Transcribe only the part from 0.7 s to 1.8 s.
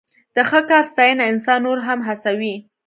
ستاینه انسان نور